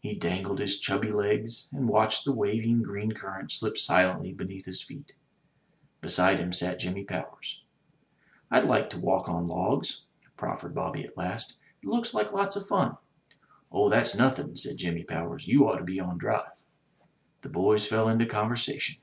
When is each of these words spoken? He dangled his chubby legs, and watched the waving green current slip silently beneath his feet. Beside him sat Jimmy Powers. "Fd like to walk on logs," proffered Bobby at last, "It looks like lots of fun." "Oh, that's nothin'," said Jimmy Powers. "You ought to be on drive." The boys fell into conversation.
He 0.00 0.12
dangled 0.16 0.58
his 0.58 0.80
chubby 0.80 1.12
legs, 1.12 1.68
and 1.70 1.88
watched 1.88 2.24
the 2.24 2.32
waving 2.32 2.82
green 2.82 3.12
current 3.12 3.52
slip 3.52 3.78
silently 3.78 4.32
beneath 4.32 4.66
his 4.66 4.82
feet. 4.82 5.14
Beside 6.00 6.40
him 6.40 6.52
sat 6.52 6.80
Jimmy 6.80 7.04
Powers. 7.04 7.62
"Fd 8.50 8.66
like 8.66 8.90
to 8.90 8.98
walk 8.98 9.28
on 9.28 9.46
logs," 9.46 10.02
proffered 10.36 10.74
Bobby 10.74 11.04
at 11.04 11.16
last, 11.16 11.54
"It 11.80 11.88
looks 11.88 12.12
like 12.12 12.32
lots 12.32 12.56
of 12.56 12.66
fun." 12.66 12.96
"Oh, 13.70 13.88
that's 13.88 14.16
nothin'," 14.18 14.56
said 14.56 14.78
Jimmy 14.78 15.04
Powers. 15.04 15.46
"You 15.46 15.68
ought 15.68 15.76
to 15.78 15.84
be 15.84 16.00
on 16.00 16.18
drive." 16.18 16.50
The 17.42 17.48
boys 17.50 17.86
fell 17.86 18.08
into 18.08 18.26
conversation. 18.26 18.96